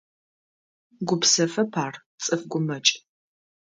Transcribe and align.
Гупсэфэп 1.07 1.71
ар, 1.85 1.95
цӏыф 2.23 2.41
гумэкӏ. 2.51 2.93